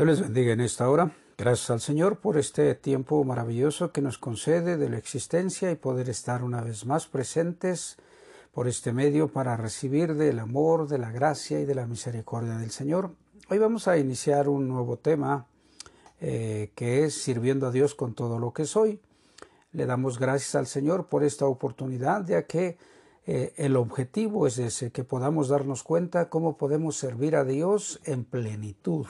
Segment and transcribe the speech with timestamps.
[0.00, 1.14] Dios les bendiga en esta hora.
[1.36, 6.08] Gracias al Señor por este tiempo maravilloso que nos concede de la existencia y poder
[6.08, 7.98] estar una vez más presentes
[8.54, 12.70] por este medio para recibir del amor, de la gracia y de la misericordia del
[12.70, 13.10] Señor.
[13.50, 15.46] Hoy vamos a iniciar un nuevo tema
[16.18, 19.02] eh, que es sirviendo a Dios con todo lo que soy.
[19.72, 22.78] Le damos gracias al Señor por esta oportunidad, ya que
[23.26, 28.24] eh, el objetivo es ese, que podamos darnos cuenta cómo podemos servir a Dios en
[28.24, 29.06] plenitud.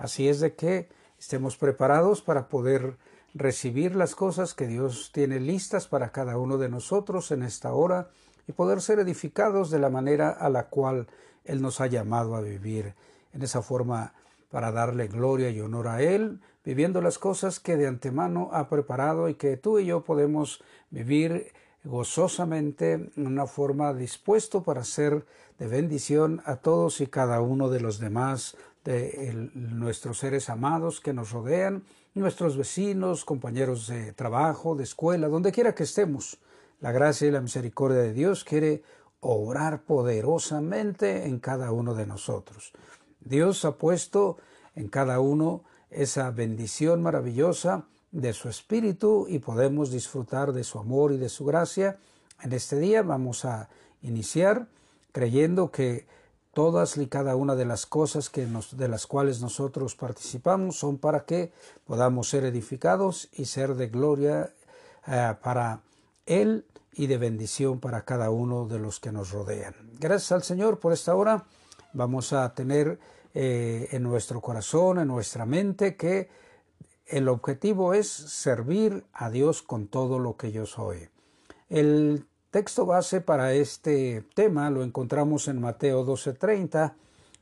[0.00, 0.88] Así es de que
[1.18, 2.96] estemos preparados para poder
[3.34, 8.08] recibir las cosas que Dios tiene listas para cada uno de nosotros en esta hora
[8.48, 11.06] y poder ser edificados de la manera a la cual
[11.44, 12.94] Él nos ha llamado a vivir,
[13.34, 14.14] en esa forma
[14.50, 19.28] para darle gloria y honor a Él, viviendo las cosas que de antemano ha preparado
[19.28, 21.52] y que tú y yo podemos vivir
[21.84, 25.26] gozosamente en una forma dispuesto para ser
[25.58, 31.12] de bendición a todos y cada uno de los demás de nuestros seres amados que
[31.12, 31.84] nos rodean,
[32.14, 36.38] nuestros vecinos, compañeros de trabajo, de escuela, donde quiera que estemos.
[36.80, 38.82] La gracia y la misericordia de Dios quiere
[39.20, 42.72] obrar poderosamente en cada uno de nosotros.
[43.20, 44.38] Dios ha puesto
[44.74, 51.12] en cada uno esa bendición maravillosa de su espíritu y podemos disfrutar de su amor
[51.12, 51.98] y de su gracia.
[52.42, 53.68] En este día vamos a
[54.02, 54.66] iniciar
[55.12, 56.06] creyendo que
[56.52, 61.24] todas y cada una de las cosas que de las cuales nosotros participamos son para
[61.24, 61.52] que
[61.86, 64.52] podamos ser edificados y ser de gloria
[65.06, 65.82] eh, para
[66.26, 69.74] Él y de bendición para cada uno de los que nos rodean.
[69.98, 71.46] Gracias al Señor por esta hora.
[71.92, 72.98] Vamos a tener
[73.32, 76.28] eh, en nuestro corazón, en nuestra mente, que
[77.06, 81.08] el objetivo es servir a Dios con todo lo que yo soy.
[81.68, 86.94] El texto base para este tema lo encontramos en Mateo 12:30,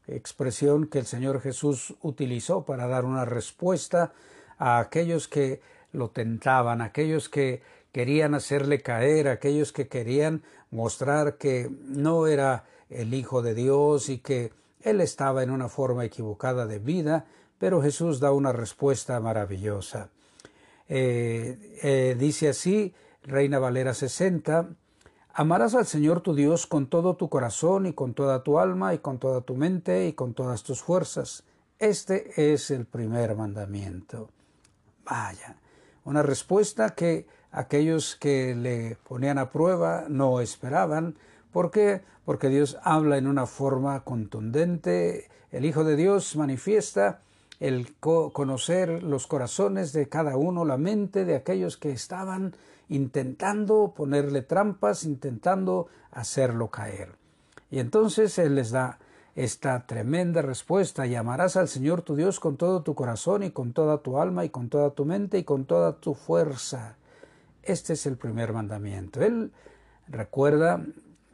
[0.06, 4.12] expresión que el Señor Jesús utilizó para dar una respuesta
[4.58, 5.60] a aquellos que
[5.92, 13.14] lo tentaban, aquellos que querían hacerle caer, aquellos que querían mostrar que no era el
[13.14, 14.52] Hijo de Dios y que
[14.82, 17.26] él estaba en una forma equivocada de vida,
[17.58, 20.10] pero Jesús da una respuesta maravillosa.
[20.88, 24.68] Eh, eh, dice así, Reina Valera 60,
[25.40, 28.98] Amarás al Señor tu Dios con todo tu corazón y con toda tu alma y
[28.98, 31.44] con toda tu mente y con todas tus fuerzas.
[31.78, 34.30] Este es el primer mandamiento.
[35.04, 35.54] Vaya,
[36.04, 41.16] una respuesta que aquellos que le ponían a prueba no esperaban.
[41.52, 42.02] ¿Por qué?
[42.24, 45.28] Porque Dios habla en una forma contundente.
[45.52, 47.20] El Hijo de Dios manifiesta
[47.60, 52.54] el conocer los corazones de cada uno, la mente de aquellos que estaban
[52.88, 57.16] intentando ponerle trampas, intentando hacerlo caer.
[57.70, 58.98] Y entonces Él les da
[59.34, 63.98] esta tremenda respuesta, llamarás al Señor tu Dios con todo tu corazón y con toda
[63.98, 66.96] tu alma y con toda tu mente y con toda tu fuerza.
[67.62, 69.20] Este es el primer mandamiento.
[69.20, 69.52] Él
[70.08, 70.84] recuerda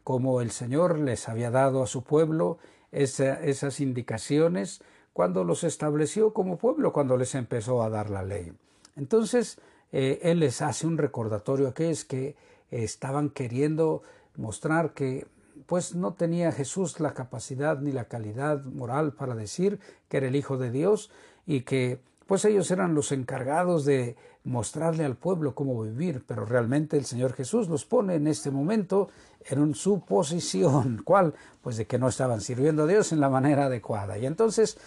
[0.03, 2.59] cómo el Señor les había dado a su pueblo
[2.93, 4.83] esas indicaciones
[5.15, 8.53] cuando los estableció como pueblo, cuando les empezó a dar la ley.
[8.97, 9.59] Entonces,
[9.93, 12.37] eh, Él les hace un recordatorio a aquellos que
[12.71, 14.03] estaban queriendo
[14.37, 15.27] mostrar que
[15.67, 20.37] pues no tenía Jesús la capacidad ni la calidad moral para decir que era el
[20.37, 21.11] Hijo de Dios
[21.47, 26.97] y que pues ellos eran los encargados de mostrarle al pueblo cómo vivir, pero realmente
[26.97, 29.09] el Señor Jesús los pone en este momento
[29.47, 31.35] en su posición, ¿cuál?
[31.63, 34.19] Pues de que no estaban sirviendo a Dios en la manera adecuada.
[34.19, 34.79] Y entonces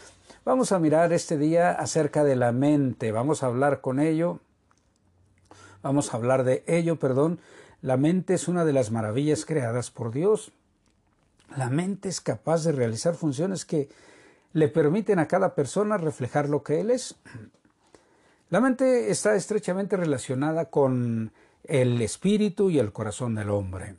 [0.47, 4.40] vamos a mirar este día acerca de la mente, vamos a hablar con ello,
[5.84, 7.41] vamos a hablar de ello, perdón.
[7.81, 10.53] La mente es una de las maravillas creadas por Dios.
[11.58, 13.90] La mente es capaz de realizar funciones que
[14.53, 17.16] le permiten a cada persona reflejar lo que él es.
[18.50, 21.34] La mente está estrechamente relacionada con
[21.66, 23.97] el espíritu y el corazón del hombre.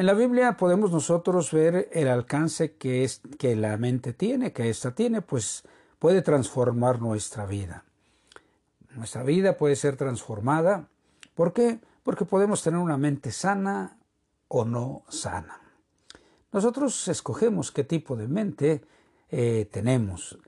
[0.00, 4.70] En la Biblia podemos nosotros ver el alcance que, es, que la mente tiene, que
[4.70, 5.62] ésta tiene, pues
[5.98, 7.84] puede transformar nuestra vida.
[8.94, 10.88] Nuestra vida puede ser transformada.
[11.34, 11.80] ¿Por qué?
[12.02, 13.98] Porque podemos tener una mente sana
[14.48, 15.60] o no sana.
[16.50, 18.80] Nosotros escogemos qué tipo de mente
[19.28, 20.38] eh, tenemos.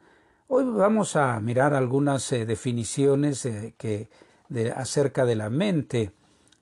[0.48, 4.08] Hoy vamos a mirar algunas eh, definiciones eh, que,
[4.48, 6.12] de, acerca de la mente.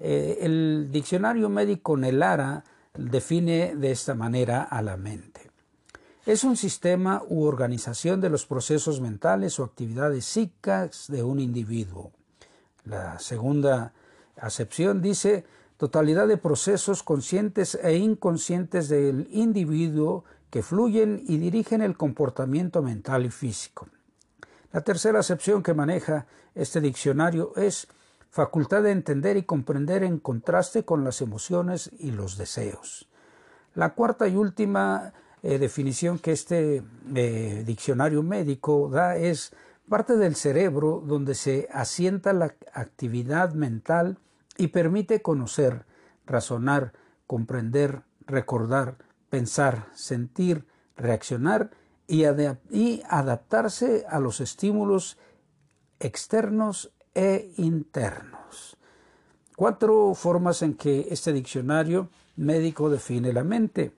[0.01, 2.65] el diccionario médico Nelara
[3.00, 5.50] define de esta manera a la mente.
[6.26, 12.12] Es un sistema u organización de los procesos mentales o actividades psíquicas de un individuo.
[12.85, 13.94] La segunda
[14.37, 15.44] acepción dice
[15.76, 23.25] totalidad de procesos conscientes e inconscientes del individuo que fluyen y dirigen el comportamiento mental
[23.25, 23.88] y físico.
[24.73, 27.88] La tercera acepción que maneja este diccionario es
[28.31, 33.09] facultad de entender y comprender en contraste con las emociones y los deseos.
[33.75, 35.12] La cuarta y última
[35.43, 36.82] eh, definición que este
[37.15, 39.53] eh, diccionario médico da es
[39.88, 44.19] parte del cerebro donde se asienta la actividad mental
[44.56, 45.85] y permite conocer,
[46.26, 46.93] razonar,
[47.26, 48.97] comprender, recordar,
[49.29, 50.67] pensar, sentir,
[50.97, 51.71] reaccionar
[52.06, 52.25] y,
[52.71, 55.19] y adaptarse a los estímulos
[55.99, 58.77] externos e internos.
[59.57, 63.93] Cuatro formas en que este diccionario médico define la mente.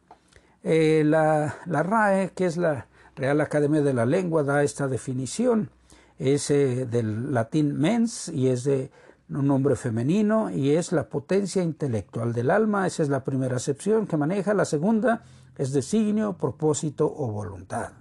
[0.63, 2.87] Eh, la, RAE, que es la
[3.17, 5.71] Real Academia de la Lengua, da esta definición.
[6.19, 8.91] Es eh, del latín mens y es de
[9.29, 12.87] un nombre femenino y es la potencia intelectual del alma.
[12.87, 14.55] Esa es la primera acepción que maneja.
[14.55, 15.23] La segunda
[15.57, 17.93] es designio, propósito o voluntad.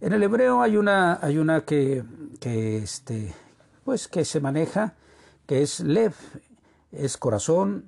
[0.00, 2.04] En el hebreo hay una, hay una que,
[2.40, 3.32] que, este,
[3.84, 4.94] pues que se maneja,
[5.46, 6.14] que es lev,
[6.92, 7.86] es corazón,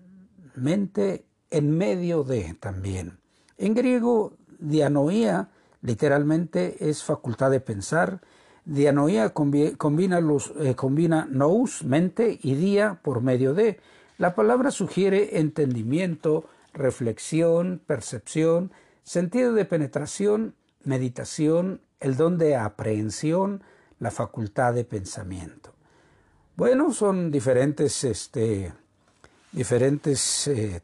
[0.55, 3.19] mente, en medio de también.
[3.57, 5.51] En griego, dianoía
[5.83, 8.21] literalmente es facultad de pensar.
[8.65, 13.79] Dianoía combina, los, eh, combina nous, mente, y día por medio de.
[14.19, 18.73] La palabra sugiere entendimiento, reflexión, percepción,
[19.05, 23.63] sentido de penetración, meditación, el don de aprehensión,
[24.01, 25.76] la facultad de pensamiento.
[26.57, 28.73] Bueno, son diferentes, este,
[29.53, 30.81] diferentes eh,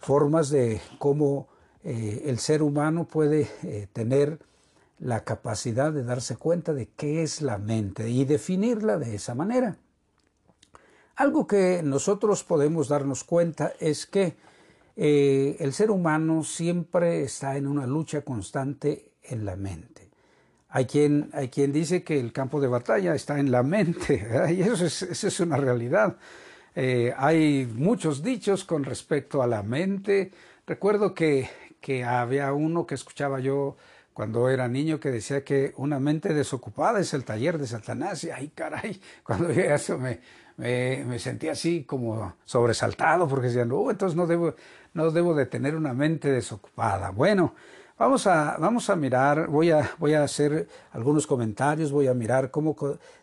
[0.00, 1.46] formas de cómo
[1.84, 4.40] eh, el ser humano puede eh, tener
[4.98, 9.76] la capacidad de darse cuenta de qué es la mente y definirla de esa manera.
[11.14, 14.34] Algo que nosotros podemos darnos cuenta es que
[14.96, 20.03] el ser humano siempre está en una lucha constante en la mente.
[20.76, 24.60] Hay quien, hay quien dice que el campo de batalla está en la mente, y
[24.60, 26.16] eso es, una realidad.
[26.74, 30.32] Eh, hay muchos dichos con respecto a la mente.
[30.66, 31.48] Recuerdo que,
[31.80, 33.76] que había uno que escuchaba yo
[34.12, 38.24] cuando era niño que decía que una mente desocupada es el taller de Satanás.
[38.24, 40.18] Y ay, caray, cuando vi eso me,
[40.56, 44.56] me, me, sentí así como sobresaltado porque decía, no, entonces no debo,
[44.92, 47.10] no debo de tener una mente desocupada.
[47.10, 47.54] Bueno,
[47.96, 52.50] Vamos a, vamos a mirar, voy a, voy a hacer algunos comentarios, voy a mirar
[52.50, 52.74] cómo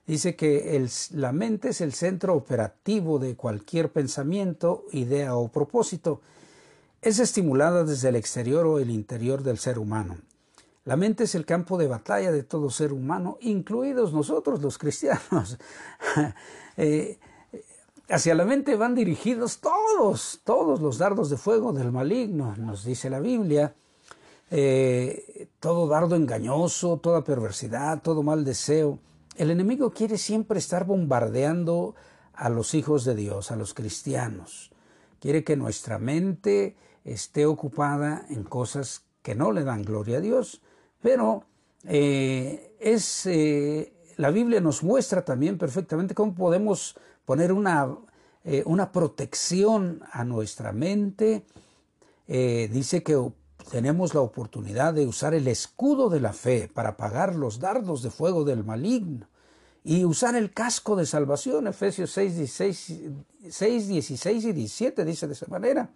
[0.08, 6.22] dice que la mente es el centro operativo de cualquier pensamiento, idea o propósito.
[7.02, 10.16] Es estimulada desde el exterior o el interior del ser humano.
[10.86, 15.58] La mente es el campo de batalla de todo ser humano, incluidos nosotros los cristianos.
[16.78, 17.20] Eh,
[18.10, 23.10] hacia la mente van dirigidos todos, todos los dardos de fuego del maligno, nos dice
[23.10, 23.76] la Biblia.
[24.53, 29.00] Eh, todo dardo engañoso, toda perversidad, todo mal deseo.
[29.38, 31.95] El enemigo quiere siempre estar bombardeando
[32.33, 34.71] a los hijos de Dios, a los cristianos.
[35.21, 36.75] Quiere que nuestra mente
[37.06, 40.62] esté ocupada en cosas que no le dan gloria a Dios,
[41.01, 41.45] pero
[41.86, 47.88] eh, es eh, la Biblia nos muestra también perfectamente cómo podemos poner una,
[48.65, 51.45] una protección a nuestra mente.
[52.27, 53.31] dice que
[53.69, 58.10] tenemos la oportunidad de usar el escudo de la fe para apagar los dardos de
[58.10, 59.28] fuego del maligno
[59.84, 61.68] y usar el casco de salvación.
[61.68, 65.89] Efesios 6, 16, y 17 dice de esa manera.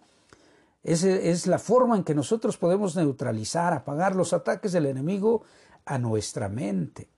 [0.82, 5.42] Esa es la forma en que nosotros podemos neutralizar, apagar los ataques del enemigo
[5.84, 7.08] a nuestra mente.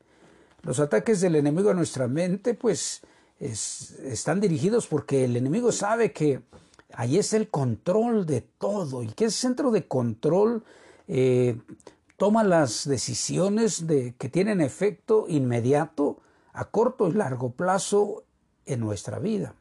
[0.62, 3.02] Los ataques del enemigo a nuestra mente, pues,
[3.38, 6.42] están dirigidos porque el enemigo sabe que
[6.92, 10.64] Ahí es el control de todo y que ese centro de control
[11.06, 11.58] eh,
[12.16, 16.18] toma las decisiones de, que tienen efecto inmediato
[16.52, 18.24] a corto y largo plazo
[18.66, 19.54] en nuestra vida.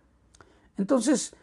[0.78, 1.34] Entonces,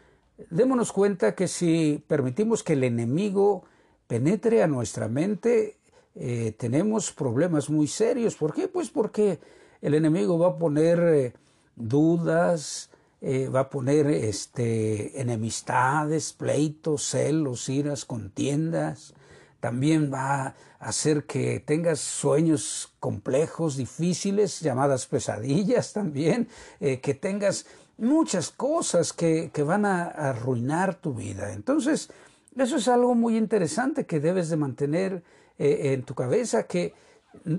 [0.49, 3.63] démonos cuenta que si permitimos que el enemigo
[4.07, 5.77] penetre a nuestra mente,
[6.15, 8.35] eh, tenemos problemas muy serios.
[8.35, 8.67] ¿Por qué?
[8.67, 9.39] Pues porque
[9.81, 11.33] el enemigo va a poner eh,
[11.75, 12.89] dudas,
[13.27, 19.15] eh, va a poner este, enemistades, pleitos, celos, iras, contiendas.
[19.59, 27.65] También va a hacer que tengas sueños complejos, difíciles, llamadas pesadillas también, eh, que tengas
[27.97, 31.51] muchas cosas que, van a, arruinar tu vida.
[31.53, 32.11] Entonces,
[32.55, 35.23] eso es algo muy interesante que debes de mantener
[35.57, 36.93] eh, en tu cabeza, que,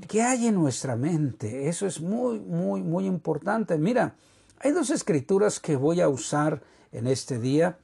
[0.07, 1.69] que hay en nuestra mente.
[1.69, 3.77] Eso es muy, muy, muy importante.
[3.79, 4.15] Mira,
[4.61, 7.79] hay dos escrituras que voy a usar en este día,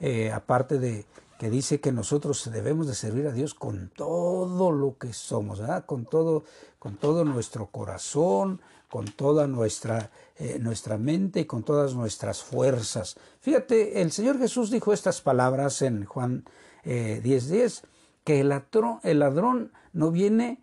[0.00, 1.06] eh, aparte de
[1.38, 6.04] que dice que nosotros debemos de servir a Dios con todo lo que somos, con
[6.04, 6.44] todo,
[6.80, 8.60] con todo nuestro corazón,
[8.90, 13.16] con toda nuestra, eh, nuestra mente y con todas nuestras fuerzas.
[13.40, 16.44] Fíjate, el Señor Jesús dijo estas palabras en Juan
[16.84, 17.82] 10:10, eh, 10,
[18.24, 20.62] que el ladrón, el ladrón no viene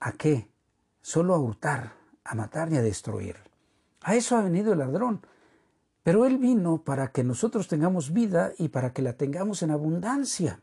[0.00, 0.48] a qué,
[1.00, 1.94] solo a hurtar,
[2.24, 3.51] a matar y a destruir.
[4.02, 5.20] A eso ha venido el ladrón.
[6.02, 10.60] Pero Él vino para que nosotros tengamos vida y para que la tengamos en abundancia.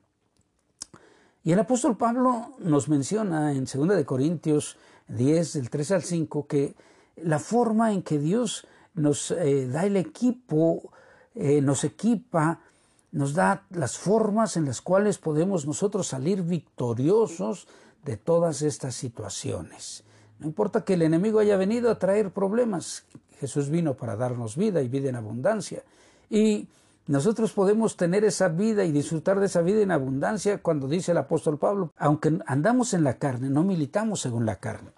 [1.43, 4.77] Y el apóstol Pablo nos menciona en 2 de Corintios
[5.08, 6.75] 10, del 3 al 5, que
[7.15, 10.91] la forma en que Dios nos eh, da el equipo,
[11.36, 12.60] eh, nos equipa,
[13.12, 17.67] nos da las formas en las cuales podemos nosotros salir victoriosos
[18.03, 20.03] de todas estas situaciones.
[20.39, 23.03] No importa que el enemigo haya venido a traer problemas,
[23.39, 25.84] Jesús vino para darnos vida y vida en abundancia.
[26.29, 26.67] Y
[27.08, 31.17] nosotros podemos tener esa vida y disfrutar de esa vida en abundancia cuando dice el
[31.17, 34.91] apóstol Pablo, aunque andamos en la carne, no militamos según la carne.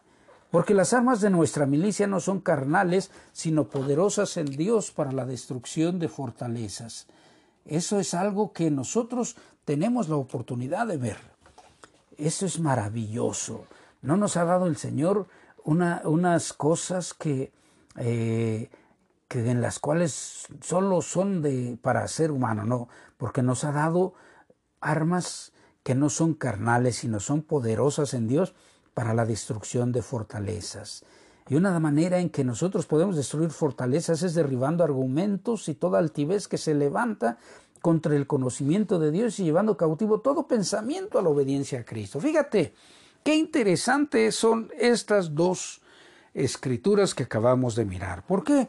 [0.52, 5.26] Porque las armas de nuestra milicia no son carnales, sino poderosas en Dios para la
[5.26, 7.08] destrucción de fortalezas.
[7.66, 11.18] Eso es algo que nosotros tenemos la oportunidad de ver.
[12.18, 13.66] Eso es maravilloso.
[14.02, 15.28] No nos ha dado el Señor
[15.64, 17.52] unas cosas que,
[17.98, 18.70] eh,
[19.28, 24.14] que en las cuales solo son de, para ser humano, no, porque nos ha dado
[24.80, 25.54] armas
[25.84, 28.54] que no son carnales, sino son poderosas en Dios
[28.94, 31.06] para la destrucción de fortalezas.
[31.48, 36.48] Y una manera en que nosotros podemos destruir fortalezas es derribando argumentos y toda altivez
[36.48, 37.38] que se levanta
[37.82, 42.20] contra el conocimiento de Dios y llevando cautivo todo pensamiento a la obediencia a Cristo.
[42.20, 42.74] Fíjate,
[43.24, 45.82] qué interesantes son estas dos
[46.34, 48.26] escrituras que acabamos de mirar.
[48.26, 48.68] ¿Por qué?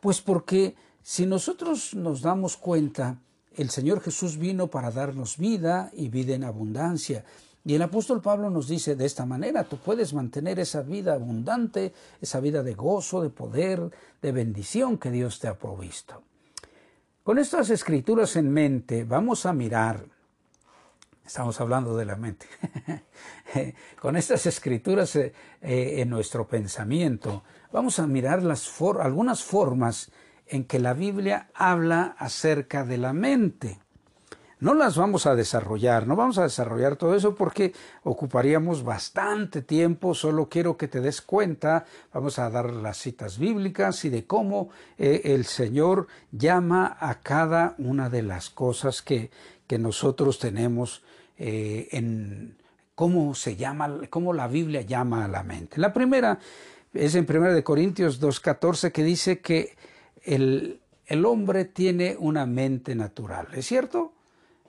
[0.00, 3.18] Pues porque si nosotros nos damos cuenta,
[3.54, 7.24] el Señor Jesús vino para darnos vida y vida en abundancia.
[7.64, 11.92] Y el apóstol Pablo nos dice de esta manera, tú puedes mantener esa vida abundante,
[12.20, 13.90] esa vida de gozo, de poder,
[14.22, 16.22] de bendición que Dios te ha provisto.
[17.24, 20.06] Con estas escrituras en mente, vamos a mirar,
[21.26, 22.46] estamos hablando de la mente,
[24.00, 27.42] con estas escrituras eh, eh, en nuestro pensamiento,
[27.72, 30.12] vamos a mirar las algunas formas
[30.46, 33.80] en que la Biblia habla acerca de la mente.
[34.58, 40.14] No las vamos a desarrollar, no vamos a desarrollar todo eso porque ocuparíamos bastante tiempo,
[40.14, 44.70] solo quiero que te des cuenta, vamos a dar las citas bíblicas y de cómo
[44.96, 49.30] eh, el Señor llama a cada una de las cosas que,
[49.66, 51.02] que nosotros tenemos
[51.38, 52.56] eh, en
[52.94, 55.80] cómo se llama, cómo la Biblia llama a la mente.
[55.80, 56.38] La primera
[56.94, 59.76] es en 1 Corintios 2.14 que dice que
[60.22, 63.48] el, el hombre tiene una mente natural.
[63.52, 64.12] ¿Es cierto?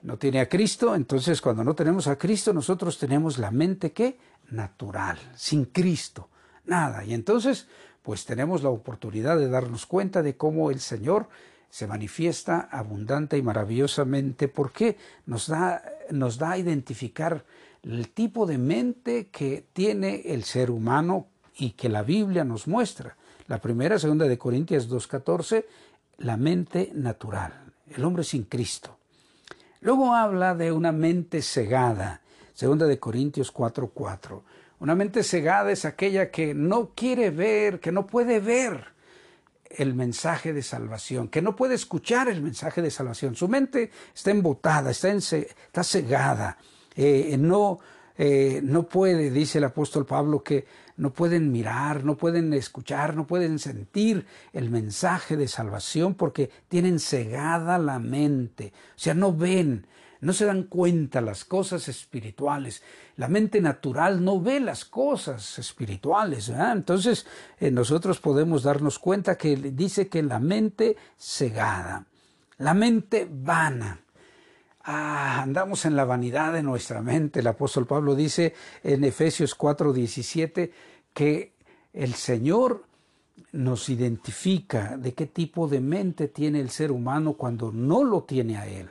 [0.02, 4.18] no tiene a Cristo, entonces cuando no tenemos a Cristo nosotros tenemos la mente que
[4.50, 6.28] natural, sin Cristo,
[6.64, 7.04] nada.
[7.04, 7.66] Y entonces
[8.02, 11.28] pues tenemos la oportunidad de darnos cuenta de cómo el Señor
[11.70, 14.96] se manifiesta abundante y maravillosamente porque
[15.26, 17.44] nos da, nos da a identificar
[17.82, 23.16] el tipo de mente que tiene el ser humano y que la Biblia nos muestra.
[23.46, 25.64] La primera, segunda de Corintias 2.14,
[26.18, 27.52] la mente natural,
[27.88, 28.96] el hombre sin Cristo.
[29.80, 32.20] Luego habla de una mente cegada,
[32.54, 34.42] segunda de Corintios 4:4.
[34.80, 38.97] Una mente cegada es aquella que no quiere ver, que no puede ver
[39.70, 43.36] el mensaje de salvación, que no puede escuchar el mensaje de salvación.
[43.36, 46.58] Su mente está embotada, está, está cegada,
[46.96, 47.78] eh, no,
[48.16, 53.26] eh, no puede, dice el apóstol Pablo, que no pueden mirar, no pueden escuchar, no
[53.26, 59.86] pueden sentir el mensaje de salvación porque tienen cegada la mente, o sea, no ven,
[60.20, 62.82] no se dan cuenta las cosas espirituales.
[63.16, 66.48] La mente natural no ve las cosas espirituales.
[66.48, 67.26] Entonces
[67.58, 72.06] eh, nosotros podemos darnos cuenta que dice que la mente cegada,
[72.58, 74.00] la mente vana.
[74.84, 77.40] Ah, andamos en la vanidad de nuestra mente.
[77.40, 80.72] El apóstol Pablo dice en Efesios 4:17
[81.12, 81.52] que
[81.92, 82.84] el Señor
[83.52, 88.56] nos identifica de qué tipo de mente tiene el ser humano cuando no lo tiene
[88.56, 88.88] a Él.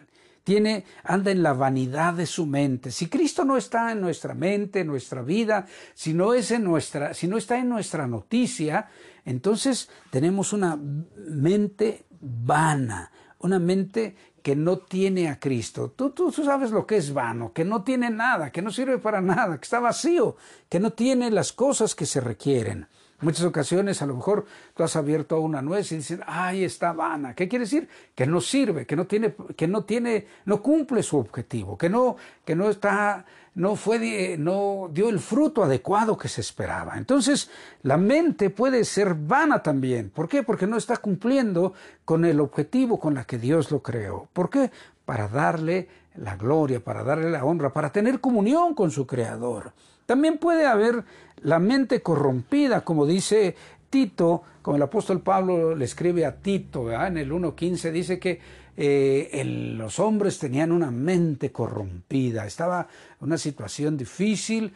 [0.48, 2.90] Tiene, anda en la vanidad de su mente.
[2.90, 7.14] Si Cristo no está en nuestra mente, en nuestra vida, si no, es en nuestra,
[7.14, 8.88] si no está en nuestra noticia,
[9.26, 15.92] entonces tenemos una mente vana, una mente que no tiene a Cristo.
[15.94, 19.20] Tú, tú, sabes lo que es vano, que no tiene nada, que no sirve para
[19.20, 20.38] nada, que está vacío,
[20.70, 22.88] que no tiene las cosas que se requieren.
[23.20, 24.46] Muchas ocasiones a lo mejor
[24.76, 27.34] tú has abierto una nuez y dicen, ay, está vana.
[27.34, 27.90] ¿Qué quiere decir?
[28.14, 32.16] Que no sirve, que no tiene, que no tiene, no cumple su objetivo, que no,
[32.46, 36.96] que no está, no fue, no dio el fruto adecuado que se esperaba.
[36.96, 37.50] Entonces,
[37.82, 40.12] la mente puede ser vana también.
[40.12, 40.44] ¿Por qué?
[40.44, 41.74] Porque no está cumpliendo
[42.06, 44.28] con el objetivo con la que Dios lo creó.
[44.32, 44.70] ¿Por qué?
[45.06, 49.74] Para darle la gloria, para darle la honra, para tener comunión con su Creador.
[50.06, 51.04] También puede haber
[51.42, 53.56] la mente corrompida, como dice
[53.90, 58.40] Tito, como el apóstol Pablo le escribe a Tito, en el 1.15 dice que
[58.80, 59.44] eh,
[59.76, 62.88] los hombres tenían una mente corrompida, estaba
[63.22, 64.74] una situación difícil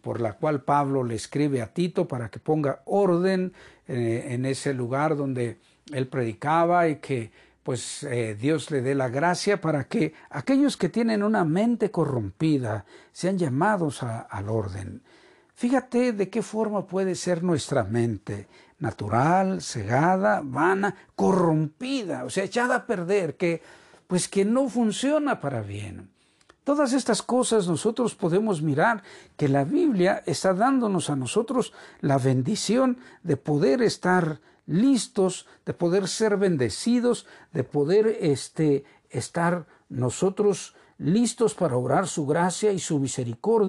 [0.00, 3.52] por la cual Pablo le escribe a Tito para que ponga orden
[3.88, 5.58] eh, en ese lugar donde
[5.92, 7.30] él predicaba y que
[7.62, 12.84] pues eh, Dios le dé la gracia para que aquellos que tienen una mente corrompida
[13.12, 15.02] sean llamados al orden.
[15.54, 22.76] Fíjate de qué forma puede ser nuestra mente, natural, cegada, vana, corrompida, o sea, echada
[22.76, 23.62] a perder, que
[24.08, 26.10] pues que no funciona para bien.
[26.64, 29.02] Todas estas cosas nosotros podemos mirar
[29.36, 36.08] que la Biblia está dándonos a nosotros la bendición de poder estar listos, de poder
[36.08, 43.68] ser bendecidos, de poder este, estar nosotros listos para obrar su gracia y su misericordia.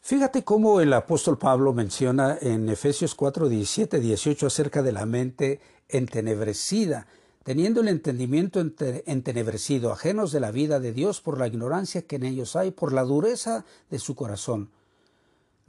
[0.00, 5.60] Fíjate cómo el apóstol Pablo menciona en Efesios 4, 17, 18 acerca de la mente
[5.88, 7.06] entenebrecida,
[7.44, 12.24] teniendo el entendimiento entenebrecido, ajenos de la vida de Dios por la ignorancia que en
[12.24, 14.70] ellos hay, por la dureza de su corazón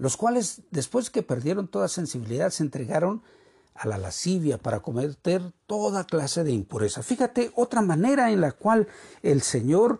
[0.01, 3.21] los cuales después que perdieron toda sensibilidad se entregaron
[3.75, 7.03] a la lascivia para cometer toda clase de impureza.
[7.03, 8.87] Fíjate otra manera en la cual
[9.21, 9.99] el Señor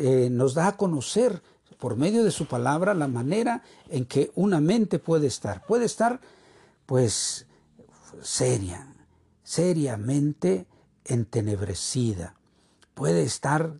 [0.00, 1.44] eh, nos da a conocer
[1.78, 5.64] por medio de su palabra la manera en que una mente puede estar.
[5.64, 6.20] Puede estar
[6.84, 7.46] pues
[8.20, 8.92] seria,
[9.44, 10.66] seriamente
[11.04, 12.34] entenebrecida.
[12.94, 13.74] Puede estar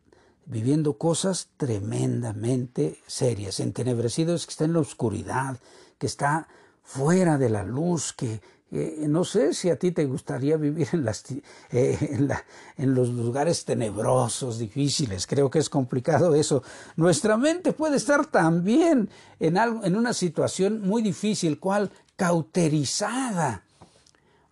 [0.47, 3.61] viviendo cosas tremendamente serias.
[3.61, 5.59] Entenebrecido es que está en la oscuridad,
[5.99, 6.49] que está
[6.83, 11.25] fuera de la luz, que no sé si a ti te gustaría vivir en, las,
[11.71, 12.29] eh,
[12.77, 15.27] en, los lugares tenebrosos, difíciles.
[15.27, 16.63] Creo que es complicado eso.
[16.97, 23.63] Nuestra mente puede estar también en, una situación muy difícil, cual cauterizada.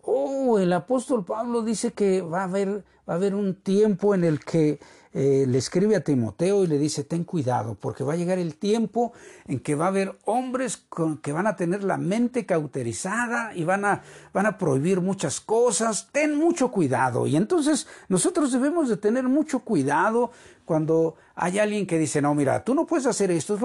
[0.01, 4.79] Oh, el apóstol Pablo dice que va a haber un tiempo en el que
[5.17, 8.57] eh, le escribe a Timoteo y le dice, ten cuidado, porque va a llegar el
[8.57, 9.13] tiempo
[9.47, 10.85] en que va a haber hombres
[11.21, 16.09] que van a tener la mente cauterizada y van a, van a prohibir muchas cosas,
[16.11, 17.27] ten mucho cuidado.
[17.27, 20.31] Y entonces nosotros debemos de tener mucho cuidado
[20.65, 23.57] cuando hay alguien que dice, no, mira, tú no puedes hacer esto,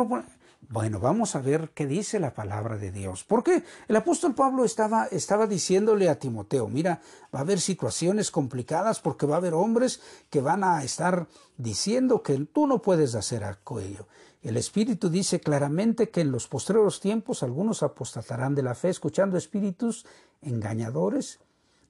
[0.70, 3.24] bueno, vamos a ver qué dice la palabra de Dios.
[3.24, 5.08] Porque el apóstol Pablo estaba,
[5.48, 7.00] diciéndole a Timoteo, mira,
[7.34, 12.22] va a haber situaciones complicadas porque va a haber hombres que van a estar diciendo
[12.22, 14.06] que tú no puedes hacer aquello.
[14.42, 19.36] El Espíritu dice claramente que en los postreros tiempos algunos apostatarán de la fe escuchando
[19.36, 20.06] espíritus
[20.40, 21.40] engañadores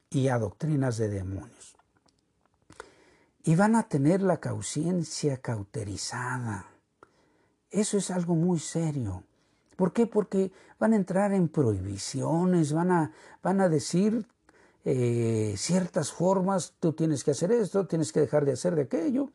[0.09, 1.77] y a doctrinas de demonios.
[3.45, 6.70] Y van a tener la conciencia cauterizada
[7.71, 9.25] eso es algo muy serio.
[9.77, 10.07] ¿Por qué?
[10.07, 14.27] Porque van a entrar en prohibiciones, van a, van a decir
[14.85, 19.31] eh, ciertas formas, tú tienes que hacer esto, tienes que dejar de hacer de aquello.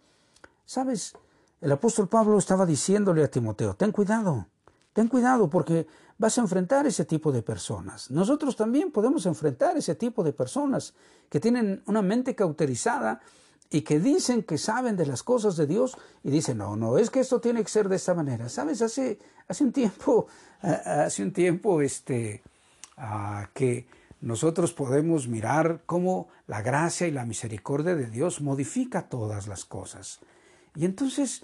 [0.65, 1.13] ¿Sabes?
[1.61, 4.47] El apóstol Pablo estaba diciéndole a Timoteo, ten cuidado,
[4.93, 8.11] ten cuidado porque vas a enfrentar ese tipo de personas.
[8.11, 10.93] Nosotros también podemos enfrentar ese tipo de personas
[11.29, 13.21] que tienen una mente cauterizada
[13.69, 17.09] y que dicen que saben de las cosas de Dios y dicen, no, no, es
[17.09, 18.47] que esto tiene que ser de esta manera.
[18.49, 18.81] ¿Sabes?
[18.81, 20.27] Hace, hace un tiempo,
[20.61, 22.43] hace un tiempo, este,
[23.53, 23.87] que
[24.21, 30.19] nosotros podemos mirar cómo la gracia y la misericordia de Dios modifica todas las cosas.
[30.75, 31.43] Y entonces,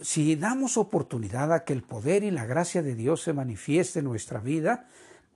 [0.00, 4.06] si damos oportunidad a que el poder y la gracia de Dios se manifieste en
[4.06, 4.88] nuestra vida,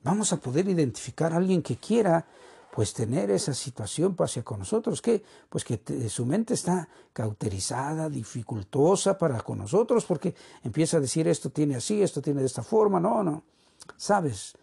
[0.03, 2.27] vamos a poder identificar a alguien que quiera
[2.75, 9.17] pues tener esa situación hacia con nosotros, que pues que su mente está cauterizada, dificultosa
[9.17, 10.35] para con nosotros, porque
[10.65, 13.45] empieza a decir esto tiene así, esto tiene de esta forma, no, no.
[13.97, 14.55] Sabes,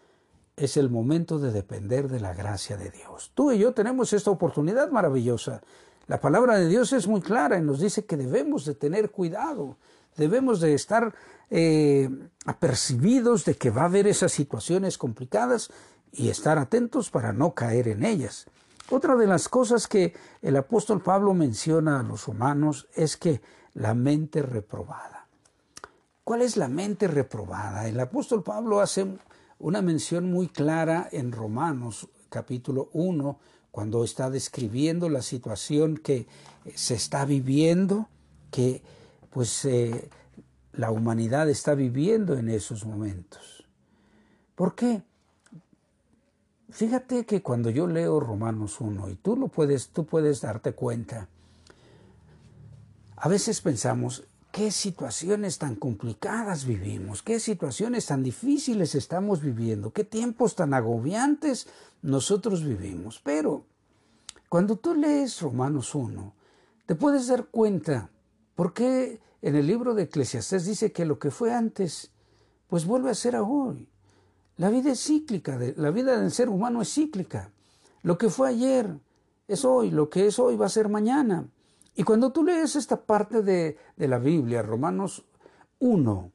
[0.54, 3.32] es el momento de depender de la gracia de Dios.
[3.34, 5.62] Tú y yo tenemos esta oportunidad maravillosa.
[6.06, 9.78] La palabra de Dios es muy clara y nos dice que debemos de tener cuidado,
[10.18, 11.14] debemos de estar
[11.48, 12.10] eh,
[12.44, 15.70] apercibidos de que va a haber esas situaciones complicadas
[16.12, 18.46] y estar atentos para no caer en ellas.
[18.90, 23.40] Otra de las cosas que el apóstol Pablo menciona a los humanos es que
[23.74, 25.26] la mente reprobada.
[26.24, 27.88] ¿Cuál es la mente reprobada?
[27.88, 29.06] El apóstol Pablo hace
[29.58, 33.38] una mención muy clara en Romanos capítulo 1,
[33.70, 36.26] cuando está describiendo la situación que
[36.74, 38.08] se está viviendo,
[38.50, 38.82] que
[39.30, 40.10] pues eh,
[40.72, 43.66] la humanidad está viviendo en esos momentos.
[44.54, 45.02] ¿Por qué?
[46.72, 51.28] Fíjate que cuando yo leo Romanos 1 y tú lo puedes, tú puedes darte cuenta,
[53.16, 60.02] a veces pensamos, qué situaciones tan complicadas vivimos, qué situaciones tan difíciles estamos viviendo, qué
[60.02, 61.68] tiempos tan agobiantes
[62.00, 63.20] nosotros vivimos.
[63.22, 63.66] Pero
[64.48, 66.34] cuando tú lees Romanos 1,
[66.86, 68.08] te puedes dar cuenta
[68.54, 72.12] por qué en el libro de Eclesiastés dice que lo que fue antes,
[72.66, 73.91] pues vuelve a ser hoy.
[74.56, 77.50] La vida es cíclica, la vida del ser humano es cíclica.
[78.02, 78.98] Lo que fue ayer
[79.48, 81.48] es hoy, lo que es hoy va a ser mañana.
[81.94, 85.24] Y cuando tú lees esta parte de, la Biblia, Romanos
[85.78, 86.32] 1,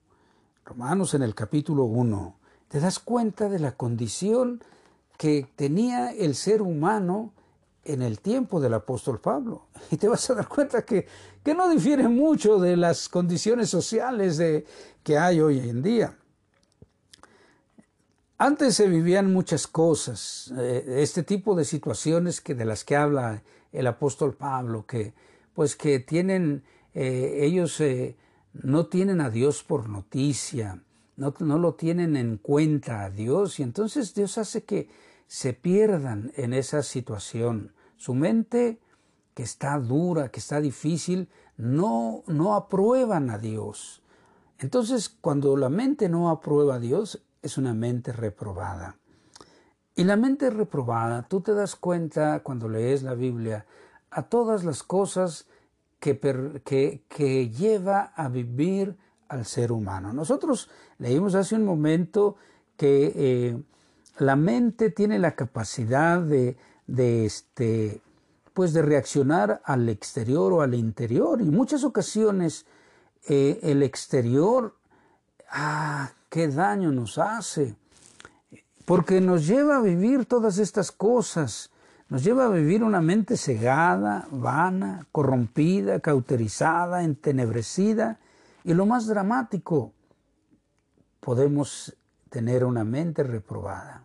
[0.65, 2.35] Romanos en el capítulo 1,
[2.67, 4.63] te das cuenta de la condición
[5.17, 7.33] que tenía el ser humano
[7.83, 9.67] en el tiempo del apóstol Pablo.
[9.89, 11.07] Y te vas a dar cuenta que,
[11.43, 14.65] que no difiere mucho de las condiciones sociales de,
[15.03, 16.17] que hay hoy en día.
[18.39, 23.41] Antes se vivían muchas cosas, eh, este tipo de situaciones que de las que habla
[23.71, 25.15] el apóstol Pablo, que,
[25.55, 28.15] pues que tienen, eh, ellos eh,
[28.53, 30.83] no tienen a Dios por noticia,
[31.15, 34.87] no, no, lo tienen en cuenta a Dios y entonces Dios hace que
[35.25, 37.73] se pierdan en esa situación.
[37.95, 38.79] Su mente,
[39.33, 44.03] que está dura, que está difícil, no, no aprueban a Dios.
[44.59, 48.97] Entonces, cuando la mente no aprueba a Dios, es una mente reprobada.
[49.95, 53.65] Y la mente reprobada, tú te das cuenta cuando lees la Biblia,
[54.11, 55.47] a todas las cosas
[55.99, 56.19] que,
[57.09, 58.95] que, lleva a vivir
[59.27, 60.13] al ser humano.
[60.13, 60.69] Nosotros
[60.99, 62.35] leímos hace un momento
[62.77, 63.63] que eh,
[64.19, 68.01] la mente tiene la capacidad de, de, este,
[68.53, 71.41] pues de reaccionar al exterior o al interior.
[71.41, 72.65] Y muchas ocasiones
[73.27, 74.75] eh, el exterior,
[75.51, 77.75] ah, qué daño nos hace,
[78.85, 81.71] porque nos lleva a vivir todas estas cosas
[82.09, 88.19] nos lleva a vivir una mente cegada, vana, corrompida, cauterizada, entenebrecida
[88.63, 89.91] y lo más dramático,
[91.19, 91.97] podemos
[92.29, 94.03] tener una mente reprobada.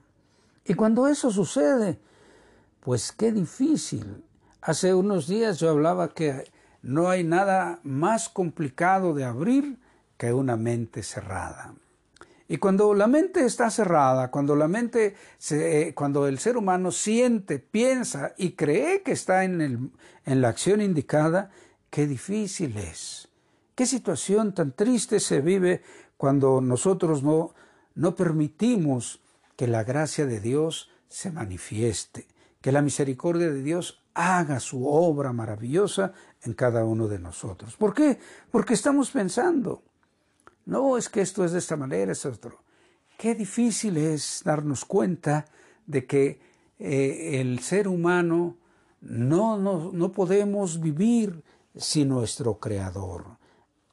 [0.64, 2.00] Y cuando eso sucede,
[2.80, 4.24] pues qué difícil.
[4.60, 6.50] Hace unos días yo hablaba que
[6.82, 9.78] no hay nada más complicado de abrir
[10.16, 11.74] que una mente cerrada.
[12.52, 17.58] Y cuando la mente está cerrada, cuando la mente, se, cuando el ser humano siente,
[17.58, 19.90] piensa y cree que está en,
[20.26, 21.50] la acción indicada,
[21.88, 23.28] qué difícil es.
[23.74, 25.82] Qué situación tan triste se vive
[26.18, 27.54] cuando nosotros no,
[27.94, 29.22] no permitimos
[29.56, 32.26] que la gracia de Dios se manifieste,
[32.60, 36.12] que la misericordia de Dios haga su obra maravillosa
[36.42, 37.76] en cada uno de nosotros.
[37.76, 38.18] ¿Por qué?
[38.50, 39.82] Porque estamos pensando,
[40.66, 42.62] no, es que esto es de esta manera, es otro.
[43.18, 45.46] Qué difícil es darnos cuenta
[45.86, 46.40] de que
[46.78, 48.56] eh, el ser humano
[49.00, 51.42] no, no, no podemos vivir
[51.76, 53.38] sin nuestro Creador,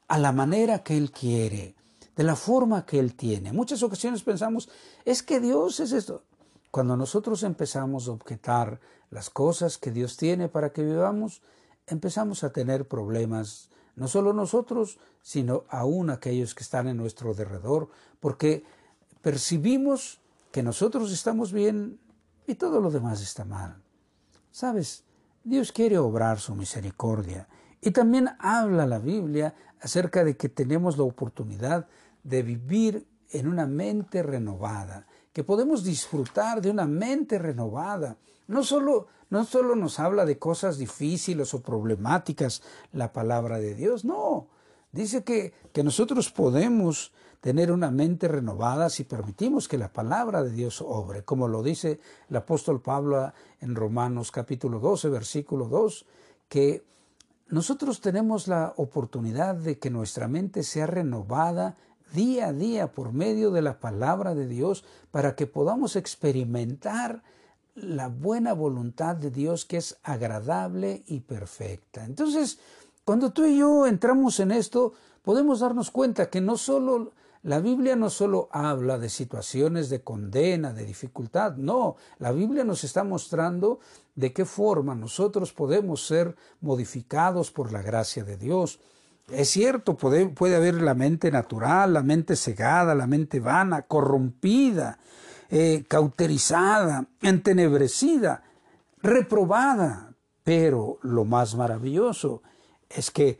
[0.08, 1.74] a la manera que Él quiere,
[2.14, 3.52] de la forma que Él tiene.
[3.52, 4.68] Muchas ocasiones pensamos,
[5.04, 6.24] es que Dios es esto.
[6.70, 8.80] Cuando nosotros empezamos a objetar
[9.10, 11.42] las cosas que Dios tiene para que vivamos,
[11.86, 13.69] empezamos a tener problemas
[14.00, 18.64] no solo nosotros, sino aún aquellos que están en nuestro derredor, porque
[19.20, 22.00] percibimos que nosotros estamos bien
[22.46, 23.76] y todo lo demás está mal.
[24.50, 25.04] ¿Sabes?
[25.44, 27.46] Dios quiere obrar su misericordia.
[27.82, 31.86] Y también habla la Biblia acerca de que tenemos la oportunidad
[32.24, 38.16] de vivir en una mente renovada, que podemos disfrutar de una mente renovada.
[38.50, 44.04] No solo no solo nos habla de cosas difíciles o problemáticas la palabra de Dios,
[44.04, 44.48] no.
[44.90, 50.50] Dice que, que nosotros podemos tener una mente renovada si permitimos que la palabra de
[50.50, 56.06] Dios obre, como lo dice el apóstol Pablo en Romanos capítulo 12, versículo 2,
[56.48, 56.82] que
[57.46, 61.76] nosotros tenemos la oportunidad de que nuestra mente sea renovada
[62.12, 67.22] día a día por medio de la palabra de Dios para que podamos experimentar
[67.82, 72.04] la buena voluntad de Dios que es agradable y perfecta.
[72.04, 72.58] Entonces,
[73.04, 77.12] cuando tú y yo entramos en esto, podemos darnos cuenta que no solo
[77.42, 82.84] la Biblia no solo habla de situaciones de condena, de dificultad, no, la Biblia nos
[82.84, 83.80] está mostrando
[84.14, 88.78] de qué forma nosotros podemos ser modificados por la gracia de Dios.
[89.32, 94.98] Es cierto, puede, puede haber la mente natural, la mente cegada, la mente vana, corrompida,
[95.50, 98.42] eh, cauterizada, entenebrecida,
[99.02, 100.12] reprobada.
[100.42, 102.42] Pero lo más maravilloso
[102.88, 103.38] es que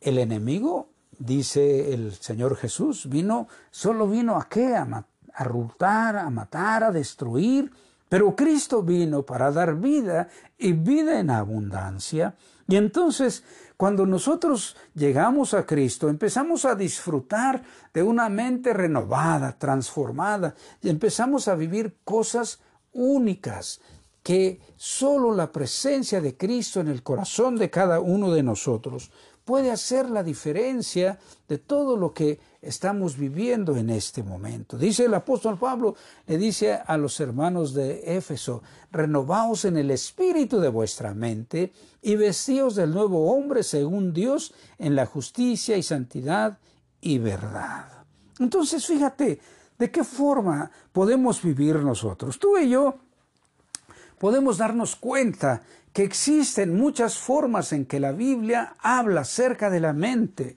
[0.00, 4.74] el enemigo, dice el Señor Jesús, vino, solo vino a qué?
[4.74, 7.70] A, a a matar, a destruir.
[8.08, 12.34] Pero Cristo vino para dar vida y vida en abundancia.
[12.66, 13.44] Y entonces,
[13.78, 17.62] cuando nosotros llegamos a Cristo, empezamos a disfrutar
[17.94, 22.58] de una mente renovada, transformada, y empezamos a vivir cosas
[22.92, 23.80] únicas
[24.24, 29.12] que solo la presencia de Cristo en el corazón de cada uno de nosotros
[29.48, 34.76] puede hacer la diferencia de todo lo que estamos viviendo en este momento.
[34.76, 40.60] Dice el apóstol Pablo, le dice a los hermanos de Éfeso, renovaos en el espíritu
[40.60, 46.58] de vuestra mente y vestíos del nuevo hombre según Dios en la justicia y santidad
[47.00, 48.04] y verdad.
[48.40, 49.40] Entonces, fíjate,
[49.78, 52.38] ¿de qué forma podemos vivir nosotros?
[52.38, 52.96] Tú y yo
[54.18, 55.62] podemos darnos cuenta
[55.98, 60.56] que existen muchas formas en que la Biblia habla acerca de la mente.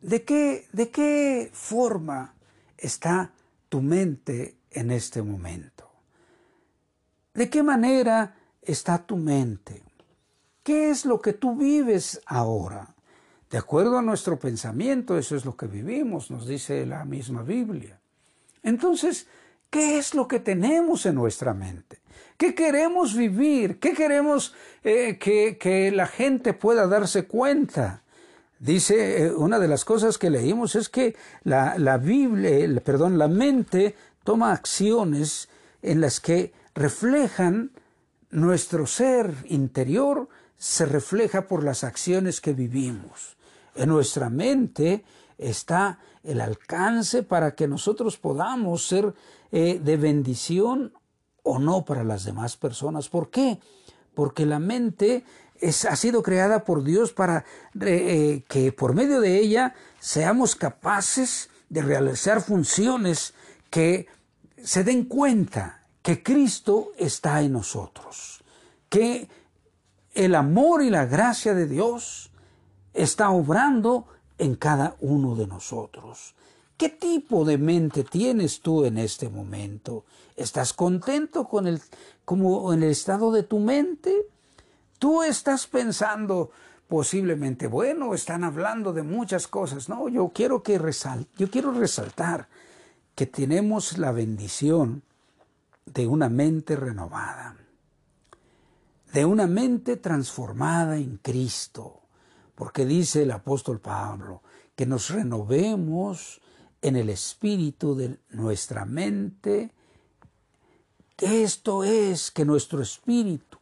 [0.00, 2.34] ¿De qué, de qué forma
[2.78, 3.30] está
[3.68, 5.90] tu mente en este momento?
[7.34, 9.82] ¿De qué manera está tu mente?
[10.62, 12.94] ¿Qué es lo que tú vives ahora?
[13.50, 18.00] De acuerdo a nuestro pensamiento, eso es lo que vivimos, nos dice la misma Biblia.
[18.62, 19.26] Entonces,
[19.68, 21.99] ¿qué es lo que tenemos en nuestra mente?
[22.40, 23.78] ¿Qué queremos vivir?
[23.78, 28.00] ¿Qué queremos eh, que, la gente pueda darse cuenta?
[28.58, 33.94] Dice, eh, una de las cosas que leímos es que la, Biblia, perdón, la mente
[34.24, 35.50] toma acciones
[35.82, 37.72] en las que reflejan
[38.30, 40.26] nuestro ser interior,
[40.56, 43.36] se refleja por las acciones que vivimos.
[43.74, 45.04] En nuestra mente
[45.36, 49.12] está el alcance para que nosotros podamos ser
[49.52, 50.94] eh, de bendición
[51.42, 53.08] o no para las demás personas.
[53.08, 53.58] ¿Por qué?
[54.14, 55.24] Porque la mente
[55.60, 57.44] es, ha sido creada por Dios para
[57.80, 63.34] eh, que por medio de ella seamos capaces de realizar funciones
[63.70, 64.06] que
[64.62, 68.42] se den cuenta que Cristo está en nosotros,
[68.88, 69.28] que
[70.14, 72.30] el amor y la gracia de Dios
[72.92, 74.06] está obrando
[74.38, 76.34] en cada uno de nosotros.
[76.76, 80.04] ¿Qué tipo de mente tienes tú en este momento?
[80.40, 81.82] ¿Estás contento con el,
[82.24, 84.24] como en el estado de tu mente?
[84.98, 86.50] Tú estás pensando
[86.88, 89.90] posiblemente, bueno, están hablando de muchas cosas.
[89.90, 92.48] No, yo quiero que resal yo quiero resaltar
[93.14, 95.02] que tenemos la bendición
[95.84, 97.56] de una mente renovada,
[99.12, 102.00] de una mente transformada en Cristo,
[102.54, 104.42] porque dice el apóstol Pablo
[104.74, 106.40] que nos renovemos
[106.80, 109.74] en el espíritu de nuestra mente.
[111.20, 113.58] Esto es que nuestro espíritu,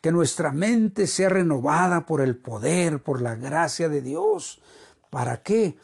[0.00, 4.60] que nuestra mente sea renovada por el poder, por la gracia de Dios.
[5.10, 5.76] ¿Para qué?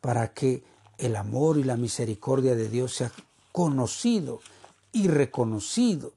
[0.00, 0.62] Para que
[0.98, 3.10] el amor y la misericordia de Dios sea
[3.52, 4.40] conocido
[4.92, 6.12] y reconocido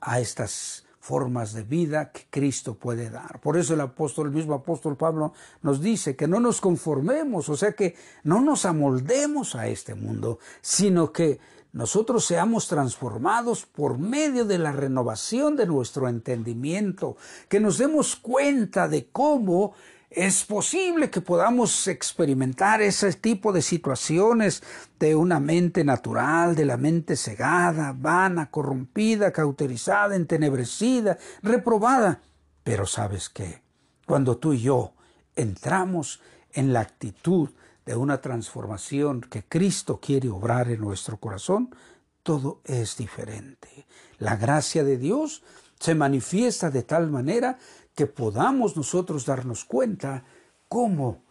[0.00, 3.40] a estas formas de vida que Cristo puede dar.
[3.40, 7.56] Por eso el apóstol, el mismo apóstol Pablo nos dice que no nos conformemos, o
[7.56, 11.40] sea que no nos amoldemos a este mundo, sino que
[11.72, 17.16] nosotros seamos transformados por medio de la renovación de nuestro entendimiento,
[17.48, 19.74] que nos demos cuenta de cómo
[20.10, 24.60] es posible que podamos experimentar ese tipo de situaciones
[24.98, 32.20] de una mente natural, de la mente cegada, vana, corrompida, cauterizada, entenebrecida, reprobada.
[32.64, 33.62] Pero sabes qué,
[34.04, 34.94] cuando tú y yo
[35.36, 36.20] entramos
[36.52, 37.50] en la actitud
[37.86, 41.74] de una transformación que Cristo quiere obrar en nuestro corazón,
[42.22, 43.86] todo es diferente.
[44.18, 45.42] La gracia de Dios
[45.78, 47.58] se manifiesta de tal manera
[47.94, 50.24] que podamos nosotros darnos cuenta
[50.68, 51.22] cómo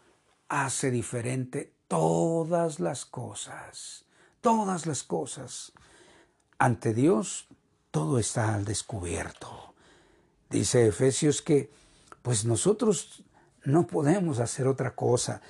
[0.49, 4.05] hace diferente todas las cosas,
[4.41, 5.71] todas las cosas.
[6.57, 7.47] Ante Dios
[7.91, 9.73] todo está al descubierto.
[10.49, 11.71] Dice Efesios que
[12.21, 13.23] pues nosotros
[13.63, 15.41] no podemos hacer otra cosa.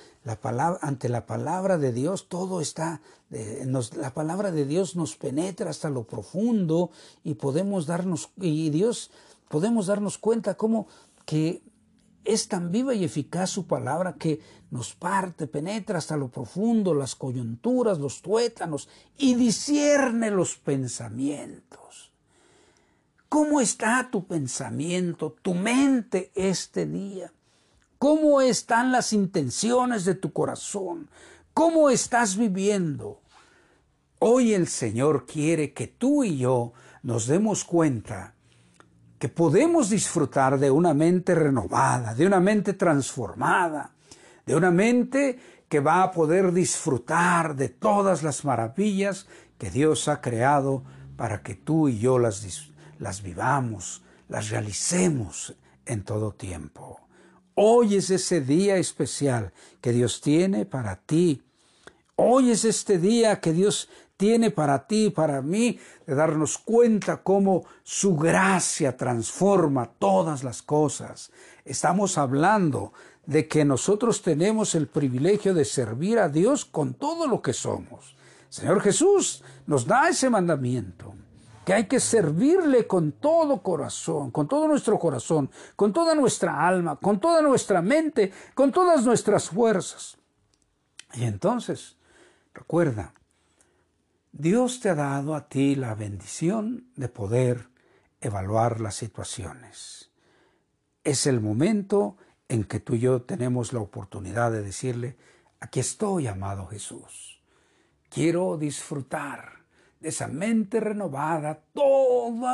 [0.82, 6.04] Ante la palabra de Dios todo está, la palabra de Dios nos penetra hasta lo
[6.04, 6.90] profundo
[7.24, 9.10] y podemos darnos, y Dios,
[9.48, 10.88] podemos darnos cuenta cómo
[11.24, 11.62] que
[12.24, 17.14] es tan viva y eficaz su palabra que nos parte, penetra hasta lo profundo, las
[17.14, 22.12] coyunturas, los tuétanos y discierne los pensamientos.
[23.28, 27.32] ¿Cómo está tu pensamiento, tu mente este día?
[28.00, 31.10] ¿Cómo están las intenciones de tu corazón?
[31.52, 33.20] ¿Cómo estás viviendo?
[34.20, 38.32] Hoy el Señor quiere que tú y yo nos demos cuenta
[39.18, 43.92] que podemos disfrutar de una mente renovada, de una mente transformada,
[44.46, 49.26] de una mente que va a poder disfrutar de todas las maravillas
[49.58, 50.84] que Dios ha creado
[51.18, 57.09] para que tú y yo las, las vivamos, las realicemos en todo tiempo.
[57.62, 61.42] Hoy es ese día especial que Dios tiene para ti.
[62.16, 67.18] Hoy es este día que Dios tiene para ti y para mí de darnos cuenta
[67.22, 71.32] cómo su gracia transforma todas las cosas.
[71.66, 72.94] Estamos hablando
[73.26, 78.16] de que nosotros tenemos el privilegio de servir a Dios con todo lo que somos.
[78.48, 81.12] Señor Jesús nos da ese mandamiento,
[81.70, 86.96] que hay que servirle con todo corazón, con todo nuestro corazón, con toda nuestra alma,
[86.96, 90.16] con toda nuestra mente, con todas nuestras fuerzas.
[91.14, 91.96] Y entonces,
[92.52, 93.14] recuerda,
[94.32, 97.68] Dios te ha dado a ti la bendición de poder
[98.20, 100.10] evaluar las situaciones.
[101.04, 102.16] Es el momento
[102.48, 105.16] en que tú y yo tenemos la oportunidad de decirle,
[105.60, 107.40] aquí estoy, amado Jesús.
[108.08, 109.59] Quiero disfrutar
[110.00, 112.48] de esa mente renovada todo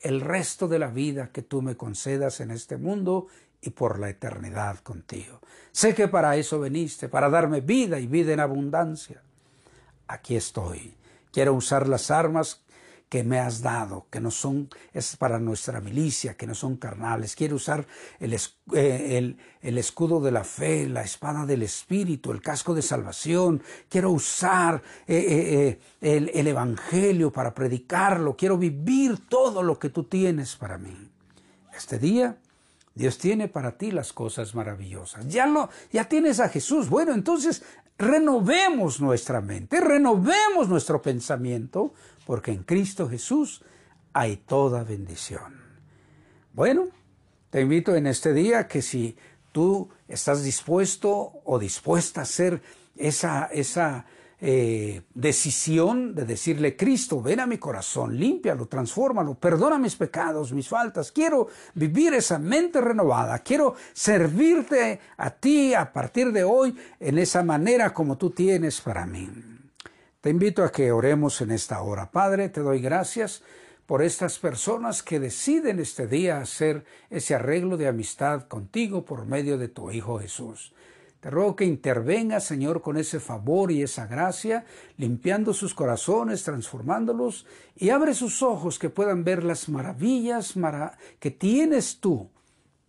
[0.00, 3.28] el resto de la vida que tú me concedas en este mundo
[3.60, 5.40] y por la eternidad contigo.
[5.72, 9.22] Sé que para eso veniste, para darme vida y vida en abundancia.
[10.08, 10.96] Aquí estoy
[11.32, 12.62] Quiero usar las armas
[13.10, 17.34] que me has dado, que no son, es para nuestra milicia, que no son carnales.
[17.34, 17.84] Quiero usar
[18.20, 18.38] el,
[18.72, 23.62] eh, el, escudo de la fe, la espada del Espíritu, el casco de salvación.
[23.88, 28.36] Quiero usar eh, eh, el, el Evangelio para predicarlo.
[28.36, 30.96] Quiero vivir todo lo que tú tienes para mí.
[31.76, 32.38] Este día
[32.94, 35.26] Dios tiene para ti las cosas maravillosas.
[35.28, 36.88] Ya lo, ya tienes a Jesús.
[36.88, 37.62] Bueno, entonces
[37.98, 41.92] renovemos nuestra mente, renovemos nuestro pensamiento,
[42.26, 43.62] porque en Cristo Jesús
[44.12, 45.60] hay toda bendición.
[46.52, 46.88] Bueno,
[47.50, 49.16] te invito en este día que si
[49.52, 52.62] tú estás dispuesto o dispuesta a hacer
[52.96, 54.06] esa, esa
[54.42, 60.68] eh, decisión de decirle, Cristo, ven a mi corazón, límpialo, transfórmalo, perdona mis pecados, mis
[60.68, 67.18] faltas, quiero vivir esa mente renovada, quiero servirte a ti a partir de hoy en
[67.18, 69.28] esa manera como tú tienes para mí.
[70.22, 72.10] Te invito a que oremos en esta hora.
[72.10, 73.42] Padre, te doy gracias
[73.84, 79.58] por estas personas que deciden este día hacer ese arreglo de amistad contigo por medio
[79.58, 80.72] de tu Hijo Jesús.
[81.20, 84.64] Te ruego que intervenga, Señor, con ese favor y esa gracia,
[84.96, 90.54] limpiando sus corazones, transformándolos, y abre sus ojos que puedan ver las maravillas
[91.18, 92.30] que tienes tú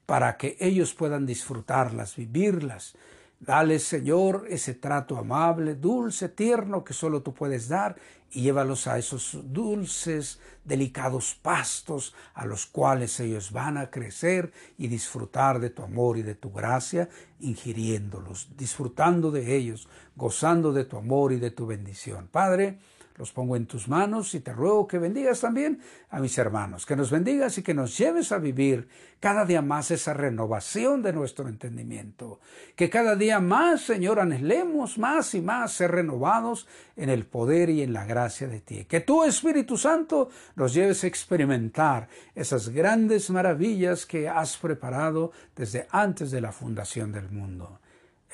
[0.06, 2.96] para que ellos puedan disfrutarlas, vivirlas.
[3.42, 7.98] Dale, Señor, ese trato amable, dulce, tierno que solo tú puedes dar
[8.32, 14.88] y llévalos a esos dulces, delicados pastos a los cuales ellos van a crecer y
[14.88, 20.98] disfrutar de tu amor y de tu gracia, ingiriéndolos, disfrutando de ellos, gozando de tu
[20.98, 22.28] amor y de tu bendición.
[22.28, 22.80] Padre,
[23.18, 26.96] los pongo en tus manos y te ruego que bendigas también a mis hermanos, que
[26.96, 28.88] nos bendigas y que nos lleves a vivir
[29.20, 32.40] cada día más esa renovación de nuestro entendimiento,
[32.76, 37.84] que cada día más, Señor, anhelemos más y más ser renovados en el poder y
[37.84, 43.30] en la gracia de ti, que tú, Espíritu Santo, nos lleves a experimentar esas grandes
[43.30, 47.80] maravillas que has preparado desde antes de la fundación del mundo.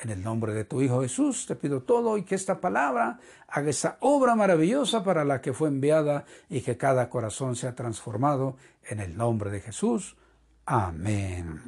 [0.00, 3.70] En el nombre de tu Hijo Jesús te pido todo y que esta palabra haga
[3.70, 9.00] esa obra maravillosa para la que fue enviada y que cada corazón sea transformado en
[9.00, 10.16] el nombre de Jesús.
[10.66, 11.62] Amén.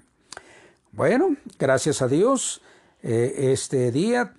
[0.92, 2.62] Bueno, gracias a Dios,
[3.02, 4.34] eh, este día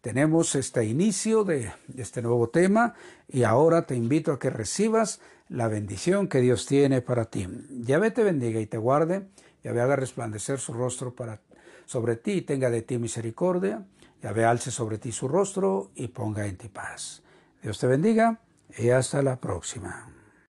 [0.00, 2.94] tenemos este inicio de, este nuevo tema
[3.28, 7.46] y ahora te invito a que recibas la bendición que Dios tiene para ti.
[7.70, 9.28] Yahvé te bendiga y te guarde,
[9.62, 11.45] Yahvé haga resplandecer su rostro para ti
[11.86, 13.86] sobre ti tenga de ti misericordia,
[14.22, 17.22] Yahvé alce sobre ti su rostro y ponga en ti paz.
[17.62, 18.40] Dios te bendiga
[18.76, 20.15] y hasta la próxima.